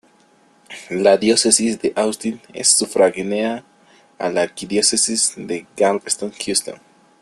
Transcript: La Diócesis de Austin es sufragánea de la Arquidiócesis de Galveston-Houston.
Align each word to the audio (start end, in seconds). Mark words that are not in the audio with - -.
La 0.89 1.15
Diócesis 1.17 1.79
de 1.79 1.93
Austin 1.95 2.41
es 2.55 2.69
sufragánea 2.69 3.63
de 4.17 4.31
la 4.33 4.41
Arquidiócesis 4.41 5.33
de 5.37 5.67
Galveston-Houston. 5.77 6.81